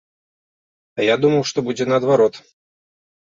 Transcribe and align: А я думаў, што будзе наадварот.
А 0.99 1.05
я 1.07 1.15
думаў, 1.25 1.43
што 1.51 1.57
будзе 1.67 1.87
наадварот. 1.91 2.39